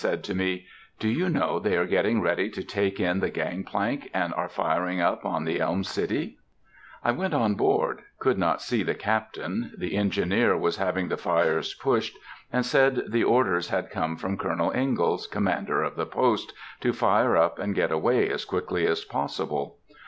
said 0.03 0.23
to 0.23 0.33
me, 0.33 0.65
"Do 0.97 1.07
you 1.07 1.29
know 1.29 1.59
they 1.59 1.77
are 1.77 1.85
getting 1.85 2.21
ready 2.21 2.49
to 2.49 2.63
take 2.63 2.99
in 2.99 3.19
the 3.19 3.29
gang 3.29 3.63
plank, 3.63 4.09
and 4.15 4.33
are 4.33 4.49
firing 4.49 4.99
up 4.99 5.23
on 5.25 5.43
the 5.45 5.59
Elm 5.61 5.83
City?" 5.83 6.39
I 7.03 7.11
went 7.11 7.35
on 7.35 7.53
board; 7.53 8.01
could 8.17 8.39
not 8.39 8.63
see 8.63 8.81
the 8.81 8.95
captain; 8.95 9.71
the 9.77 9.95
engineer 9.95 10.57
was 10.57 10.77
having 10.77 11.09
the 11.09 11.17
fires 11.17 11.75
pushed, 11.75 12.17
and 12.51 12.65
said 12.65 13.11
the 13.11 13.23
orders 13.23 13.69
had 13.69 13.91
come 13.91 14.15
from 14.15 14.39
Colonel 14.39 14.71
Ingalls, 14.71 15.27
commander 15.27 15.83
of 15.83 15.95
the 15.95 16.07
post, 16.07 16.51
to 16.79 16.93
fire 16.93 17.37
up 17.37 17.59
and 17.59 17.75
get 17.75 17.91
away 17.91 18.27
as 18.27 18.43
quickly 18.43 18.87
as 18.87 19.05
possible. 19.05 19.77